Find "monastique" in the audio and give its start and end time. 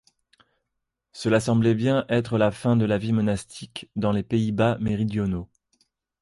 3.13-3.87